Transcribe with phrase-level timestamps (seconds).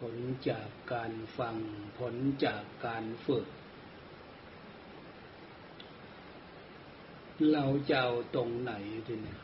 [0.00, 0.16] ผล
[0.50, 1.56] จากการฟัง
[1.98, 3.46] ผลจากการฝึก
[7.52, 8.72] เราจะเอาตรงไหน
[9.06, 9.36] ทีนี้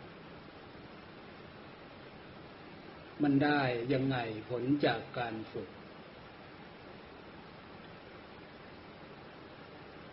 [3.22, 3.60] มันได้
[3.92, 4.16] ยังไง
[4.50, 5.68] ผลจากการฝึก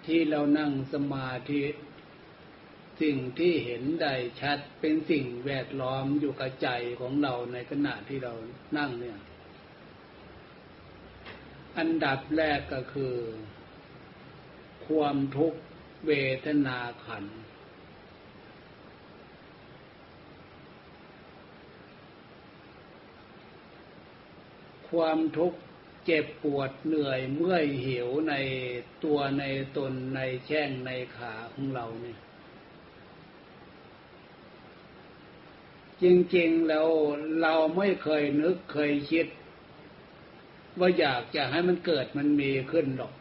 [0.05, 1.63] ที่เรานั่งสมาธิ
[3.01, 6.69] สิ่งที่เห็นได้ชัดเป็นสิ่งแวดล้อมอยู่กับใจ
[7.01, 8.33] ของเราในขณะที่เรา
[8.77, 9.19] นั่งเนี่ย
[11.77, 13.15] อันดับแรกก็คือ
[14.87, 15.59] ความทุกข์
[16.07, 16.11] เว
[16.45, 17.25] ทนาขัน
[24.89, 25.59] ความทุกข์
[26.05, 28.33] เจ็บปวดเหนื่อยเมื่อยหิวใน
[29.03, 29.43] ตัวใน
[29.77, 32.19] ตนในแช่งในขาของเราเนี่ย
[36.01, 36.03] จ
[36.35, 36.87] ริงๆแล้ว
[37.41, 39.27] เราไม่เคยนึกเคยคิด
[40.79, 43.13] ว่าอยากจะให้มันเกิดมันมีขึ้นหรอก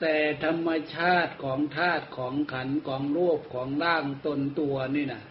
[0.00, 5.22] แต่ธรรมชาติของธาตุของขันของรูปของร่างตนตัวนี่นะ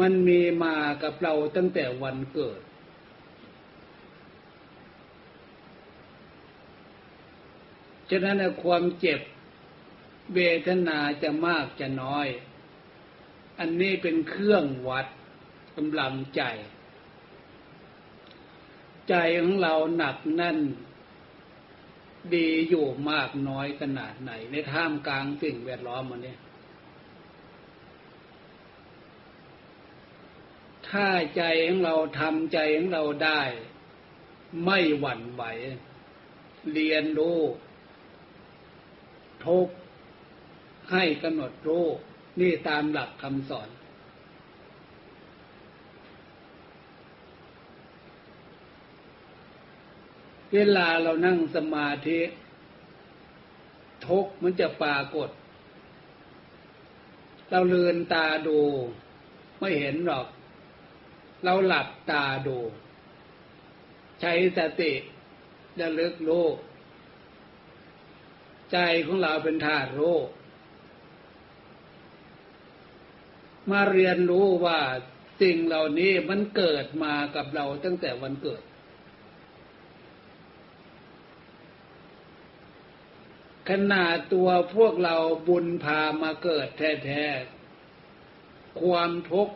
[0.00, 2.60] มันมีมากับเราตั้งแต่วันเกิด
[8.10, 9.20] ฉะนั้นความเจ็บ
[10.34, 12.26] เวทนาจะมากจะน้อย
[13.58, 15.06] อันนี้เป็นเครื่องวัด
[15.76, 16.42] กำลังใจ
[19.08, 20.58] ใจของเราหนักแน่น
[22.34, 26.38] ดีอยู่มากน้อยขนาดไหน ในท่ามกลางสิ่งแวดล้อมมันเนี่ย
[30.88, 33.42] ถ้าใจของเราทำใจของเราได้
[34.64, 35.42] ไม่หวั่นไหว
[36.72, 37.40] เรียนรู้
[39.44, 39.68] ทุก
[40.92, 41.86] ให้กำหนดรู้
[42.40, 43.68] นี่ตามหลักคำสอน
[50.52, 52.20] เวลาเรานั่งสมาธิ
[54.06, 55.28] ทุกมันจะปรากฏ
[57.50, 58.60] เราเลือนตาดู
[59.60, 60.26] ไม่เห็นหรอก
[61.44, 62.58] เราหลับตาดู
[64.20, 64.92] ใช้สติ
[65.80, 66.46] ระลึกรู้
[68.72, 70.16] ใจของเราเป็นธาตุรู้
[73.70, 74.80] มาเรียนรู้ว่า
[75.40, 78.62] สิ่งเหล่านี้มันเกิดมากับเราตั้งแต่วันเกิด
[83.68, 85.16] ขนาดตัวพวกเรา
[85.48, 86.68] บุญพามาเกิด
[87.04, 89.54] แท้ๆ ความทุกข์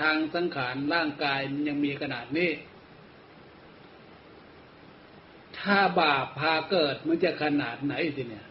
[0.00, 2.50] ทางสังขารร่างกายมันยังมีขนาดนี้
[5.58, 8.47] ถ้าบาปพาเกิดมันจะขนาดไหนสิเนี่ย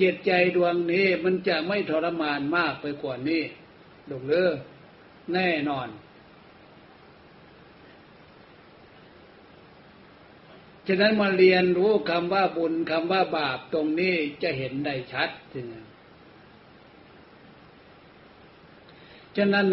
[0.00, 3.42] จิตใจดวงนี้มันจะไม่ทรมานมากไปกว่านี้
[4.10, 4.50] ดกเลือ
[5.34, 5.88] แน่นอน
[10.86, 15.82] ฉะนั้นมาเรียนรู้คำว่าบุญคำว่าบาปตรงนี้จะเห็นได้ชัดทีนี้
[19.36, 19.66] ฉะนั้น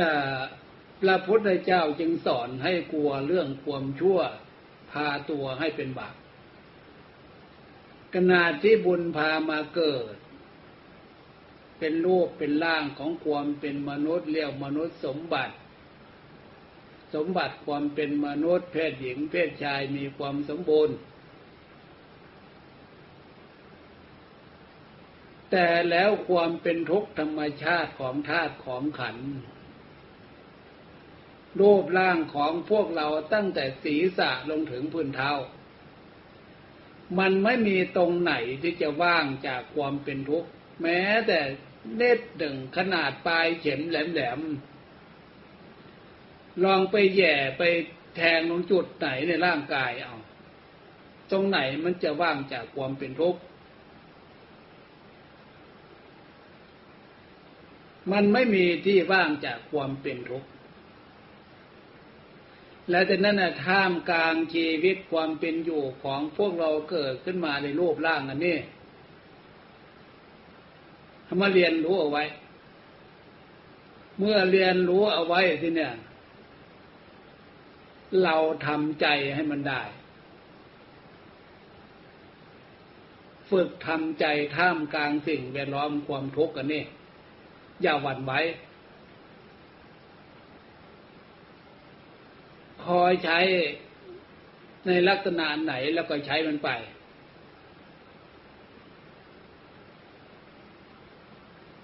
[1.01, 4.19] พระพุทธเจ้าจึงสอนให้กลัวเรื่องความชั่ว
[4.91, 6.15] พาตัวให้เป็นบาป
[8.13, 10.15] ขนาดที่บุญพามาเกิด
[11.79, 15.55] เป็นรูปเป็นร่างของความเป็นมนุษย์เรียกมนุษย์สมบัติ
[17.15, 20.95] สมบัติความเป็นมนุษย์เพศหญิงเพศชายมีความสมบูรณ์
[25.51, 29.17] แต่แล้วความเป็นทุกข์ธรรมชาติของธาตุของขัน
[31.59, 35.31] รูปร่างของพวกเราตั้งแต่ศีรษะลงถึงพื้นเท้า
[37.19, 40.49] มันไม่มีตรงไหนที่จะว่างจากความเป็นทุกข์
[40.81, 41.39] แม้แต่
[41.95, 47.63] เน็ดดึงขนาดปลายเข็มแหลมๆลองไปแย่ไป
[48.15, 50.15] แทงตรงจุดไหนในร่างกายเอา
[51.31, 53.39] ตรงไหนมันจะว่างจากความเป็นทุกข์
[58.11, 60.47] มันไม่มีที่ว่างจากความเป็นทุกข์
[62.89, 68.57] และแต่นั้นนะท่ามกลางชีวิตความเป็นอยู่ของพวกเราเกิดขึ้นมาในรูปร่างอันนี้
[71.41, 72.23] มาเรียนรู้เอาไว้
[74.19, 75.93] เมื่อเรียนรู้เอาไว้ที่เนี่ย
[78.23, 78.35] เรา
[78.67, 79.81] ทำใจให้มันได้
[83.49, 84.25] ฝึกทำใจ
[84.57, 86.83] ท่ามกลางสิ่งแวดล้อมความทุกข์กันนี่
[87.81, 88.33] อย่าหวั่นไหว
[92.85, 93.39] คอยใช้
[94.87, 96.69] ในลักษณะไหนแล้วก็ใช้มันไป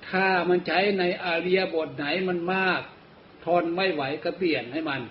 [0.09, 2.81] ถ้ามันใช้ในอาเริยบทไหนมันมาก
[3.45, 5.01] ทนไม่ไหวก็เปลี่ยนให้มัน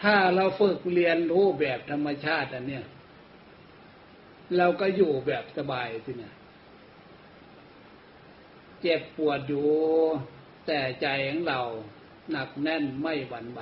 [0.00, 2.84] ถ้าเราฝึกเรียนรู้แบบธรรมชาติอันเนี้ย
[4.56, 6.34] เราก็อยู่แบบสบายสิเนี่ย
[8.84, 9.68] เจ็บปวดอยู่
[10.66, 11.60] แต่ใจของเรา
[12.30, 13.60] หนักแน่นไม่หวั่นไหว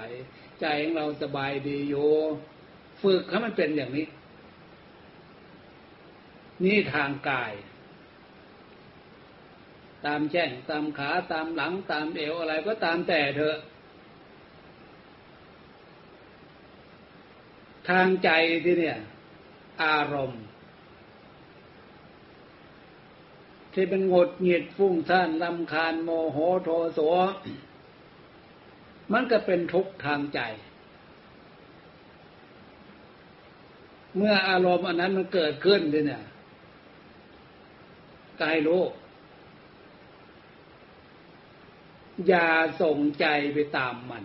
[0.60, 2.10] ใจของเราสบายดีอยู่
[3.02, 4.06] ฝึกให้มันเป็นอย่างนี้
[6.64, 7.52] นี่ทางกาย
[10.06, 13.58] ตามแช่งตามขาตามหลังตามเอวอะไรก็ตามแต่เถอะ
[17.88, 18.30] ทางใจ
[18.64, 18.98] ที่เนี่ย
[19.82, 20.42] อารมณ์
[23.72, 27.00] ที่เป็นงดหงิดฟุ้งซ่านลำคาญโมโหโทโส
[29.12, 30.40] มันก็เป็นทุกข์ทางใจ
[34.16, 36.24] เมื่ออารมณ์อันนั้นมันเกิดขึ้นเนี่ย
[38.42, 38.82] กายรู้
[42.28, 42.48] อย่า
[42.82, 44.24] ส่งใจไปตามมัน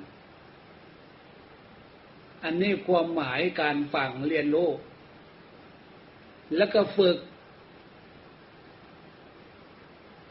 [2.44, 4.70] อันนี้ความหมายการฟังเรียนรู้
[6.56, 7.18] แล้วก็ฝึก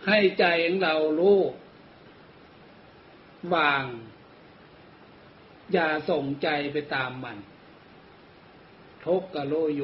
[0.06, 1.40] ให้ใจของเรารู้
[3.54, 3.84] วาง
[5.72, 7.38] อย่าส่งใจไปตามมัน
[9.04, 9.82] ทุกข์กะโลโย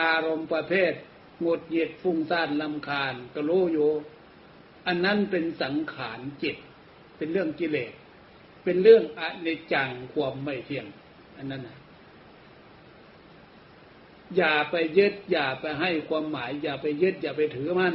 [0.00, 0.92] อารมณ์ประเภท
[1.40, 3.78] หงุดหงิดฟุ้งซ่านลำคาญกะโลโย
[4.86, 6.56] อันนั้นเป็นสังขารจิต
[7.16, 7.92] เป็นเรื่องกิเลส
[8.64, 10.86] เป็นเรื่องอนิจจังความไม่เที่ยง
[11.36, 11.78] อันนั้นนะ
[14.36, 17.94] อย่าไปยึดอย่าไปให้ความหมาย อย่าไปยึดอย่าไปถือมัน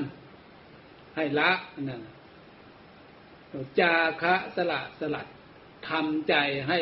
[1.16, 1.52] ให้ละ
[1.90, 2.02] นั่น
[3.80, 5.28] จาคะสละสลัด
[5.90, 6.36] ทำใจ
[6.68, 6.80] ให้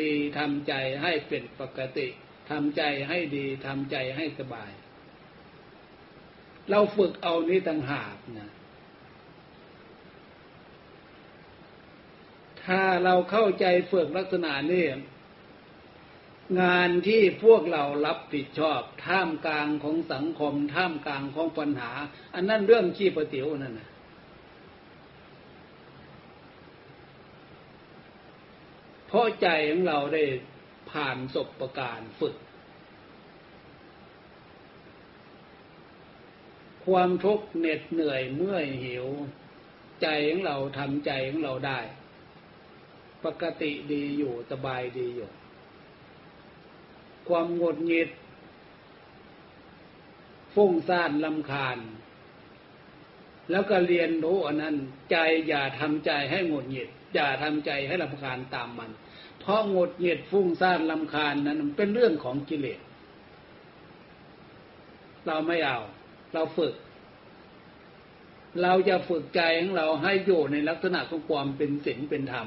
[0.00, 0.72] ดีทำใจ
[1.02, 2.08] ให้เป็นปกติ
[2.50, 4.70] ทำใจให้ดีทำใจให้สบาย
[6.70, 8.50] เราฝึกเอานี้ต่างหากนะ
[12.64, 14.84] ถ้าเราเข้าใจฝึกลักษณะนี้
[16.60, 21.92] งานที่พวกเรารับผิดชอบท่ามกลางของสังคม ท่ามกลางของปัญหา
[22.34, 23.90] อันนั้นเรื่องขี้ประเตี๋ยวนั่นนะ
[29.06, 30.24] เพราะใจของเราได้
[30.90, 32.36] ผ่านศพประการฝึก
[36.86, 39.06] ความทุกข์เหน็ดเหนื่อยเมื่อยหิว
[40.02, 41.80] ใจของเราทำใจของเราได้
[43.24, 45.30] ปกติดีอยู่สบายดีอยู่
[47.28, 48.10] ความงดหงิด
[50.54, 51.78] ฟุ้งซ่านลำคาญ
[53.50, 54.76] แล้วก็เรียนรู้อันนั้น
[55.10, 55.16] ใจ
[55.48, 58.90] อย่าทำใจให้งดหงิด อย่าทำใจให้ลำคาญตามมัน
[59.40, 62.80] เพราะงดหงิดฟุ้งซ่านลำคาญนั้นเป็นเรื่องของกิเลส
[65.26, 65.78] เราไม่เอา
[66.32, 66.74] เราฝึก
[68.62, 72.46] เราจะฝึกใจของเราให้อยู่ในลักษณะของความเป็นศีลเป็นธรรม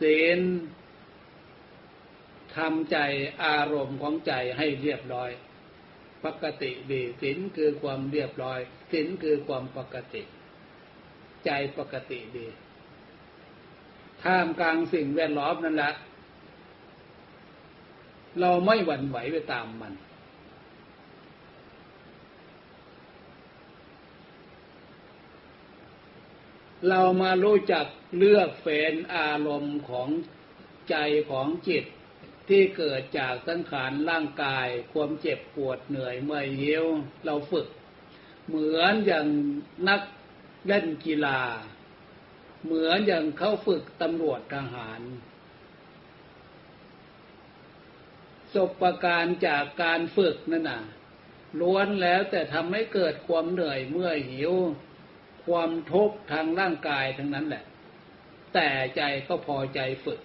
[0.00, 0.38] ศีล
[2.56, 2.98] ทำใจ
[3.44, 5.30] อารมณ์ของใจให้เรียบร้อย
[6.24, 8.60] ปกติดีศีลคือความเรียบร้อย
[8.92, 10.22] ศีลคือความปกติ
[11.44, 12.46] ใจปกติดี
[14.22, 15.94] ท่ามกลางสิ่งแวดล้อมนั่นแหละ
[18.40, 19.94] เราไม่หวั่นไหวไปตามมัน
[26.88, 27.86] เรามารู้จัก
[28.18, 30.08] เลือกเฟ้นอารมณ์ของ
[30.90, 30.96] ใจ
[31.30, 31.84] ของจิต
[32.50, 36.86] ที่เกิดจากสังขารร่างกาย ความเจ็บปวดเหนื่อยเมื่อยเหี่ยว
[37.24, 37.66] เราฝึก
[38.46, 39.26] เหมือนอย่าง
[39.88, 40.00] นัก
[40.66, 41.40] เล่นกีฬา
[42.64, 45.00] เหมือนอย่างเขาฝึกตำรวจทหาร
[48.54, 50.82] สบประการจากการฝึกนั่นน่ะ
[51.60, 54.52] ล้วนแล้วแต่ทำให้เกิดความเหนื่อยเมื่อยหิว
[55.46, 57.64] ความทุกข์ทางร่างกายทั้งนั้นแหละ
[58.54, 60.20] แต่ใจก็พอใจฝึก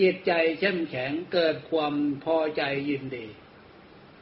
[0.00, 3.26] จิตใจเข้มแข็งเกิดความพอใจยินดี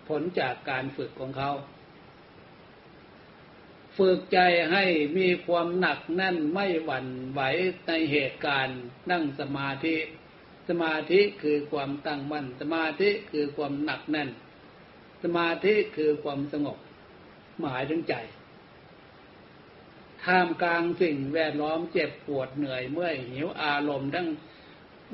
[0.09, 1.52] ผลจากการฝึกของเขา
[3.99, 4.38] ฝึกใจ
[4.73, 4.85] ให้
[5.19, 7.40] มีความหนักแน่นไม่หวั่นไหว
[7.87, 9.97] ในเหตุการณ์นั่งสมาธิ
[10.69, 14.31] สมาธิคือความตั้งมั่น สมาธิคือความหนักแน่น
[15.23, 16.78] สมาธิคือความสงบ
[17.61, 18.14] หมายถึงใจ
[20.25, 24.28] ท่ามกลางสิ่งแวดล้อมเจ็บปวดเหนื่อยเมื่อยหิวอารมณ์ทั้ง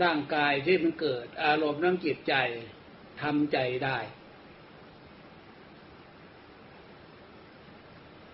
[0.02, 2.34] ร่างกายที่มันเกิด อารมณ์น้ำจิตใจ
[3.22, 3.98] ทำใจได้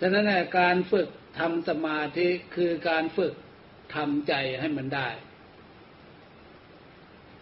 [0.00, 1.08] ฉะนั้นการฝึก
[1.38, 3.34] ทำสมาธิคือการฝึก
[3.94, 5.08] ทำใจให้มันได้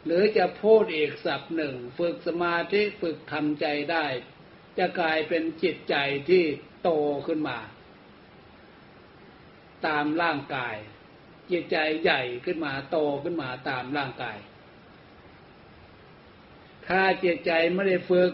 [0.04, 4.04] หรือจะพูดอีกสับหนึ่ง ฝึกสมาธิฝึกทำใจได้
[4.78, 5.96] จะกลายเป็นจิตใจ
[6.28, 6.44] ที่
[6.82, 6.90] โต
[7.26, 7.58] ขึ้นมา
[9.86, 10.76] ตามร่างกาย
[11.50, 14.38] จิตใจใหญ่ขึ้นมาโตขึ้นมาตามร่างกาย
[16.86, 18.32] ถ้าจิตใจไม่ได้ฝึก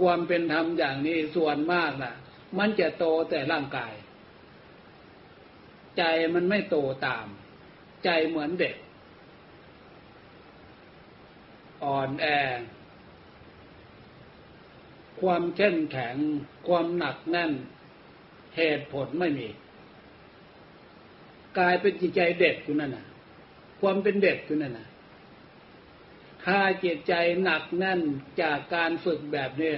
[0.00, 2.14] ความเป็นธรรมอย่างนี้ส่วนมากนะ่ะ
[2.58, 3.92] มันจะโตแต่ร่างกาย
[5.98, 6.02] ใจ
[6.34, 7.26] มันไม่โตตาม
[8.04, 8.76] ใจเหมือนเด็ก
[11.84, 12.26] อ่อนแอ
[15.20, 16.16] ความเข้มแข็ง
[16.68, 17.52] ความหนักแน่น
[18.56, 19.48] เหตุผลไม่มี
[21.58, 23.06] กลายเป็นจิตใจเด็กอยู่นั่นน่ะ
[23.80, 24.88] ความเป็นเด็กอยู่นั่นน่ะ
[26.44, 28.00] ถ้าจิตใจหนักแน่น
[28.42, 29.72] จากการฝึกแบบเนี้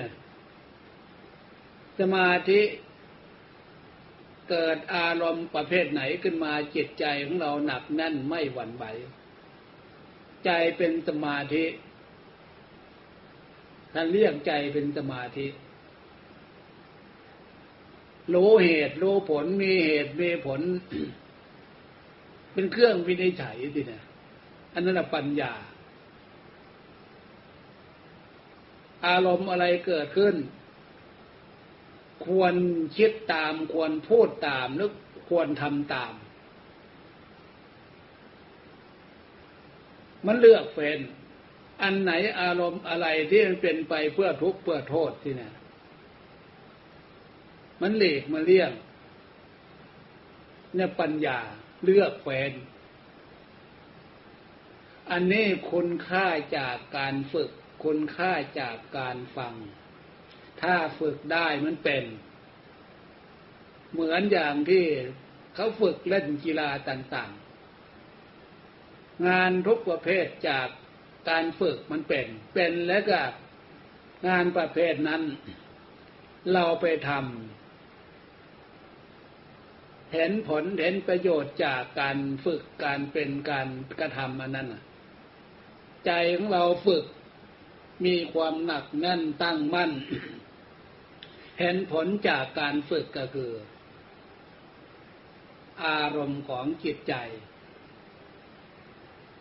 [1.99, 2.61] สมาธิ
[4.51, 8.85] เกิดอารมณ์ประเภทไหนขึ้นมาจิตใจของเราหนักแน่นไม่หวั่นไหว
[10.45, 11.65] ใจเป็นสมาธิ
[13.93, 15.47] ท่านเรียกใจเป็นสมาธิ
[18.35, 20.61] รู้เหตุรู้ผลมีเหตุมีผล
[22.55, 24.03] เป็นเครื่องวินิจฉัยสินะ
[24.73, 25.53] อันนั้นปัญญา
[29.07, 30.35] อารมณ์อะไรเกิดขึ้น
[32.27, 32.55] ควร
[32.97, 34.93] คิดตามควรพูดตามหรือ
[35.29, 36.15] ควรทำตาม
[40.27, 40.99] มันเลือกเป็น
[41.83, 45.55] อันไหนอารมณ์อะไรที่มันเป็นไปเพื่อทุกข์เพื่อโทษที่เนี่ย
[47.83, 48.73] มันเหลกมาเลี่ยง
[50.75, 51.39] เนี่ยปัญญา
[51.85, 52.53] เลือกแฟน
[55.11, 56.27] อันนี้คุณค่า
[56.59, 57.51] จากการฝึก
[57.85, 59.55] คุณค่าจากการฟัง
[60.63, 62.05] ถ้าฝึกได้มันเป็น
[63.93, 64.85] เหมือนอย่างที่
[65.55, 70.69] เขาฝึกเล่นกีฬาต่างๆ งานทุกประเภทจาก
[71.31, 73.23] การฝึกมันเป็น เป็นแล้วก็
[74.29, 75.23] งานประเภทนั้น
[76.53, 77.64] เราไปทำ
[80.15, 83.69] เห็นผลเห็นประโยชน์จากการฝึกการเป็นการ
[84.01, 84.69] กระทำอันนั้น
[86.07, 87.05] ใจของเราฝึก
[88.07, 89.93] มีความหนักแน่นตั้งมั่น
[91.61, 93.53] เห็นผลจากการฝึกก็คือ
[95.85, 97.15] อารมณ์ของจิตใจ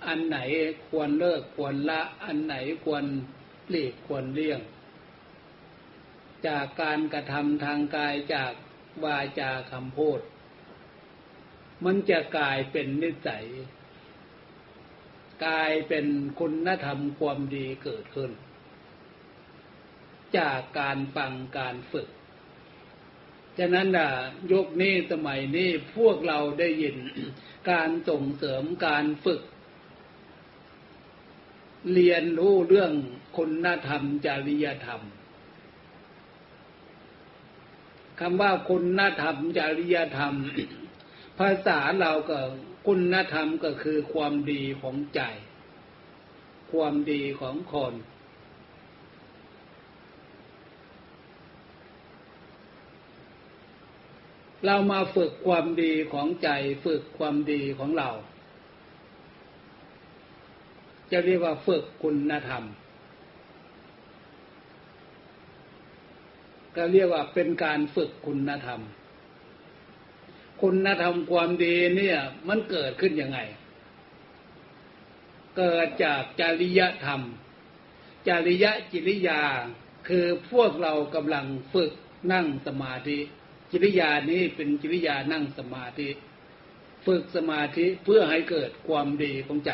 [0.06, 0.38] อันไหน
[0.90, 3.06] ควรเลิกควรละ อันไหนควร
[3.70, 4.62] หลีกควรเลี่ยง
[6.48, 8.54] จากการกระทำทางกายจาก
[9.06, 10.20] วาจาคำพูด
[11.86, 13.46] มันจะกลายเป็นนิสัย
[15.46, 16.06] กลายเป็น
[16.40, 18.32] คุณธรรมความดีเกิดขึ้น
[20.38, 22.10] จากการฟังการฝึก
[23.60, 24.10] ฉะนั้นน่ะ
[24.52, 26.96] ยุคนี้สมัยนี้พวกเราได้ยิน
[27.72, 29.42] การส่งเสริมการฝึก
[31.94, 32.94] เรียนรู้เรื่อง
[33.38, 35.02] คุณธรรมจริยธรรม
[38.20, 40.34] คำว่าคุณธรรมจริยธรรม
[41.40, 42.40] ภาษาเราก็
[42.88, 45.22] คุณธรรมก็คือความดีของใจ
[46.72, 47.94] ความดีของคน
[54.66, 56.50] เรามาฝึกความดีของใจ
[56.86, 58.10] ฝึกความดีของเรา
[61.12, 62.64] จะเรียกว่าฝึกคุณธรรม
[66.76, 68.82] ก็เรียกว่าเป็นการฝึกคุณธรรม
[70.64, 72.18] คุณธรรมความดีเนี่ย
[72.48, 73.40] มันเกิดขึ้นยังไง
[75.58, 77.22] เกิดจากจริยธรรม
[78.28, 79.42] จริยจิริยา
[80.08, 81.92] คือพวกเรากำลังฝึก
[82.34, 83.18] นั่งสมาธิ
[83.72, 86.10] จิริยานี้เป็นจิริยานั่งสมาธิ
[87.06, 89.72] ฝึกสมาธิเพื่อให้เกิดความดีของใจ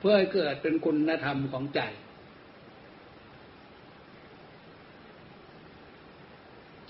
[0.00, 1.80] เพื่อให้เกิดเป็นคุณธรรมของใจ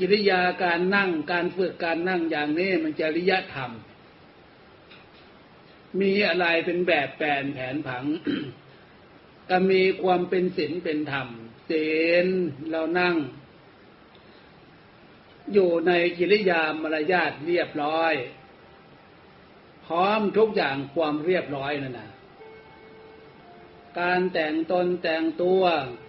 [0.00, 3.70] กิริยาการนั่งการฝึกการนั่งอย่างนี้มันจริยธรรม
[6.00, 8.04] มีอะไรเป็นแบบแปลนแผนผัง
[9.48, 11.28] ก็มีความเป็นศีลเป็นธรรม
[11.70, 11.88] ศี
[12.24, 12.26] ล
[12.70, 13.16] เรานั่ง
[15.52, 18.14] อยู่ในกิริยามารยาทเรียบร้อย
[19.86, 22.10] พร้อมทุกอย่างความเรียบร้อยนั่นนะ
[24.00, 25.62] การแต่งตนแต่งตัว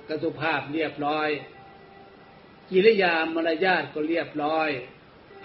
[0.09, 1.29] กสุภาพเรียบร้อย
[2.71, 4.69] กิริยามารยาทก็เรียบร้อย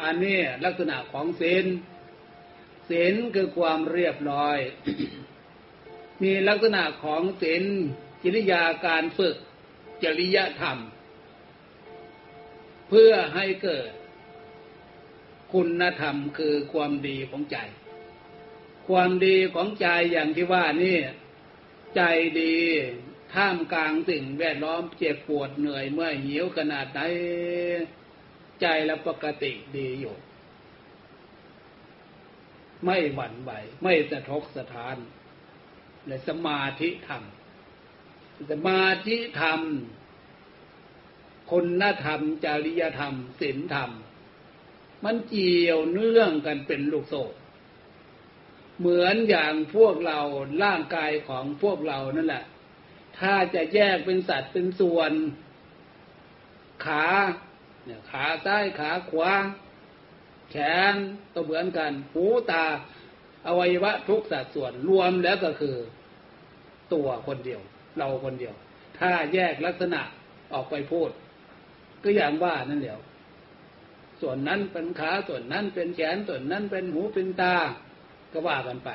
[0.02, 1.66] อันนี้ลักษณะของศีล
[2.88, 4.58] ศีลคือความเรียบร้อย
[6.22, 7.64] มีลักษณะของศีล
[8.22, 9.36] กิริยาการฝึก
[10.02, 10.78] จริยธรรม
[12.88, 13.90] เพื่อให้เกิด
[15.52, 17.56] คุณธรรมคือความดีของใจ
[18.86, 20.98] คความดีของใจอย่างที่ว่านี่
[21.96, 22.02] ใจ
[22.40, 22.56] ดี
[23.34, 27.00] ท่ามกลางสิ่งแวดล้อมเจ็บปวดเหนื่อยเมื่อยหิวขนาดไหน
[28.60, 30.16] ใจและปกติดีอยู่
[32.84, 33.50] ไม่หวั่นไหว
[33.82, 34.96] ไม่สะทกสะท้าน
[36.06, 37.22] และสมาธิธรรม
[38.50, 39.60] สมาธิธรรม
[41.50, 43.90] คุณธรรม จริยธรรมศีลธรรม
[45.04, 47.24] มันเกี่ยวเนื่องกันเป็นลูกโซ่
[48.78, 50.20] เหมือนอย่างพวกเรา
[50.64, 52.44] ร่างกายของพวกเรานั่นแหละ
[53.18, 55.12] ถ้าจะแยกเป็นสัตว์เป็นส่วน
[56.84, 57.06] ขา
[57.84, 59.32] เนี่ยขาซ้ายขาขวา
[60.50, 60.56] แข
[60.92, 60.94] น
[61.34, 62.64] ก็เหมือนกัน หูตา
[63.46, 65.76] อวัยวะทุกสัดส่วนรวมแล้วก็คือ
[66.92, 67.60] ตัวคนเดียว
[67.98, 68.54] เราคนเดียว
[68.98, 70.00] ถ้าแยกลักษณะ
[70.52, 71.10] ออกไปพูด
[72.02, 72.98] ก็อย่างว่านั่นเดียว
[74.20, 77.54] ส่วนนั้นเป็นขาส่วนนั้นเป็นแขนส่วนนั้นเป็นหูเป็นตา
[78.32, 78.90] ก็ว่ากันไป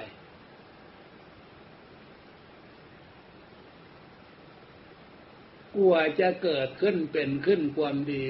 [5.75, 8.23] กลัวจะเกิดขึ้นเป็นขึ้นความดี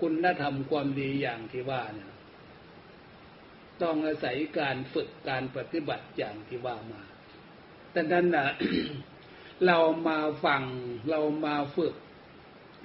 [0.00, 2.12] คุณธรรมความดีอย่างที่ว่าเนี่ย
[3.82, 7.02] ต้องอาศัยการฝึกการปฏิบัติอย่างที่ว่ามา
[7.92, 8.48] แต่นั้นนะ
[9.66, 9.78] เรา
[10.08, 10.62] มาฟัง
[11.10, 11.94] เรามาฝึก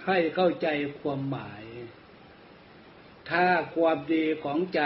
[0.06, 0.68] ให้เข้าใจ
[1.02, 1.64] ความหมาย
[3.30, 4.82] ถ้าความดีของใจ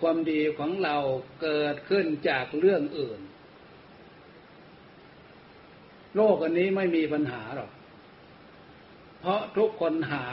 [0.00, 0.96] ความดีของเรา
[1.42, 3.20] เกิดขึ้นจากเรื่องอื่น
[6.16, 7.70] โลกอันนี้ไม่มีปัญหาหรอก
[9.20, 10.26] เพราะทุกคนหา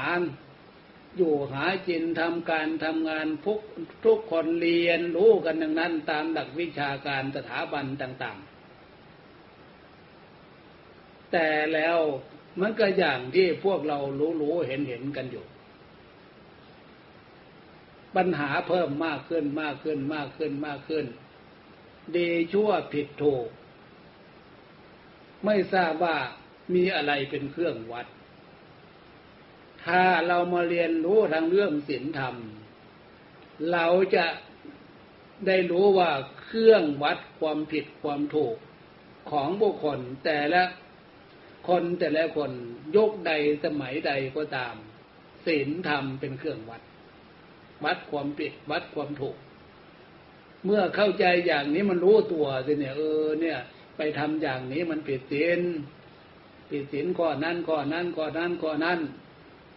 [1.17, 3.59] อยู่หาจินทำการทำงานทุก
[4.05, 8.51] ทุกคนเรียนรู้กันดังนั้น ตามหลักวิชาการสถาบันต่าง ๆ
[11.31, 11.97] แต่แล้ว
[12.59, 13.99] มันก็อย่างที่พวกเรา
[14.41, 15.45] รู้ๆเห็นๆกันอยู่
[18.15, 21.05] ปัญหาเพิ่มมากขึ้นมากขึ้นมากขึ้นมากขึ้น
[22.17, 23.47] ดีชั่วผิดถูก
[25.45, 26.17] ไม่ทราบว่า
[26.75, 28.07] มีอะไรเป็นเครื่องวัด
[29.85, 32.35] ถ้าเรามาเรียนรู้ทางเรื่องศีลธรรม
[33.71, 34.25] เราจะ
[35.47, 38.55] ได้รู้ว่าเครื่องวัดความผิดความถูก
[39.31, 40.63] ของบุคคลแต่ละ
[41.67, 42.51] คนแต่ละคน
[42.95, 43.31] ยกใด
[43.63, 44.75] สมัยใดก็ตาม
[45.45, 46.81] ศีลธรรมเป็นเครื่องวัด
[47.85, 49.37] วัดความผิดวัดความถูก
[50.65, 53.59] เมื่อเข้าใจอย่างนี้มันรู้ตัวสิเนี่ยเออเนี่ย
[53.97, 55.59] ไปทำอย่างนี้มันผิดศีล
[56.69, 58.99] ผิดศีลข้อนั้นข้อนั้นข้อนั้นข้อนั้น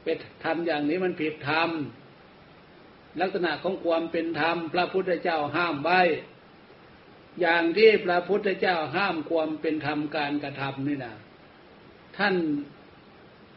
[0.07, 0.11] ไป
[0.45, 1.71] ทำอย่างนี้มันผิดธรรม
[3.21, 6.01] ลักษณะของความเป็นธรรม พระพุทธเจ้าห้ามไว้
[7.40, 11.14] อย่างที่พระพุทธเจ้าห้ามความเป็นธรรมการกระทำนี่นะ
[12.19, 12.35] ท่าน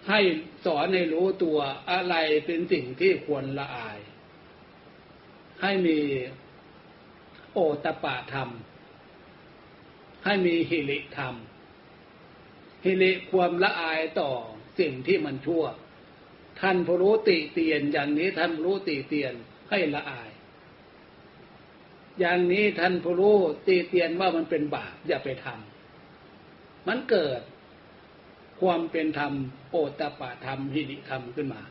[0.10, 0.20] ให้
[0.66, 1.58] สอนให้รู้ตัว
[1.92, 4.00] อะไรเป็นสิ่งที่ควรละอาย
[5.62, 6.00] ให้มี
[7.54, 8.50] โอตปะธรรม
[10.26, 11.36] ให้มีหิริธรรม
[12.86, 14.32] หิริความละอายต่อ
[14.80, 15.64] สิ่งที่มันชั่ว
[16.62, 19.34] ท่านผู้รู้ติเตียน อย่างนี้ท่านรู้ติเตียน
[19.70, 20.30] ให้ละอาย
[22.20, 27.42] อย่างนี้ท่านผู้รู้ติเตียนว่ามันเป็นบาปอย่าไปทำมันเกิด
[28.62, 29.34] ความเป็นธรรม
[29.72, 31.62] โอตปะธรรมหิริธรรมขึ้นมา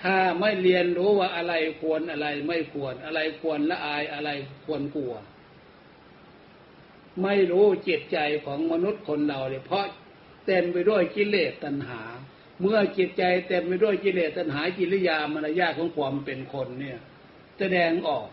[0.00, 4.30] ถ้าไม่เรียนรู้ว่าอะไรควรอะไรไม่ควร อะไรควรละอายอะไร
[4.64, 5.14] ควรกลัว
[7.22, 9.84] ไม่รู้จิตใจของมนุษย์คนเราเลยเพราะ
[10.50, 12.02] ต็มไปด้วยกิเลสตัณหา
[12.60, 16.98] เมื่อจิตใจเต็มไปด้วยกิเลสตัณหากิริยามารยาของความเป็นคนเนี่ย
[17.58, 18.28] แสดงออก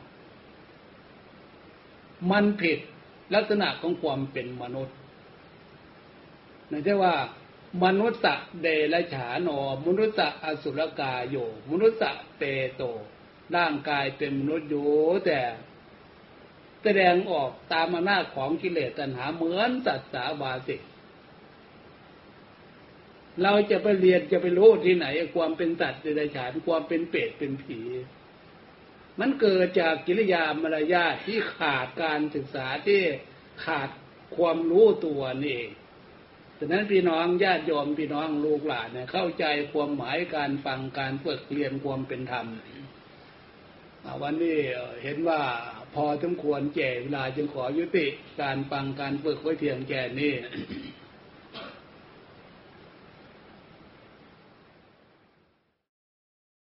[2.32, 2.80] มันผิด
[3.36, 4.95] ลักษณะของความเป็นมนุษย์
[6.71, 7.15] นั่นใช่ว่า
[7.84, 8.21] มนุษย์
[8.62, 11.36] เดลฉานอมนุษย์อสุรกายโย
[11.71, 11.99] มนุษย์
[12.38, 12.43] เต
[12.75, 12.84] โต
[13.56, 14.89] ร่างกายเป็นมนุษย์อยู่
[15.25, 15.39] แต่
[16.84, 20.75] แสดงออกตามอำนาจของกิเลสตัณหาเหมือนสัตว์สาวาสิ
[23.43, 27.80] เราจะไปเรียนจะไปรู้ที่ไหน ความเป็นสัตว์เดรัจฉานความเป็นเปรตเป็นผี
[29.19, 33.02] มันเกิดจากกิริยามารยาทที่ขาดการศึกษาที่
[33.65, 33.89] ขาด
[34.36, 35.71] ความรู้ตัวนี่เอง
[36.60, 42.45] ฉะนั้นพี่น้องญาติโยมพี่น้องลูกหลานเนี่ยเข้าใจความหมายการฟังการฝึกเรียนความเป็นธรรม
[44.21, 44.60] วันนี้
[45.04, 45.41] เห็นว่า
[45.95, 48.08] พอสมควรแก่เวลาจึงขอยุติ
[48.41, 50.34] การฟังการฝึกไว้เพียงแก่นี้